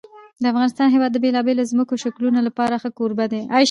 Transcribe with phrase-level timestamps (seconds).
[0.41, 3.41] د افغانستان هېواد د بېلابېلو ځمکنیو شکلونو لپاره ښه کوربه دی.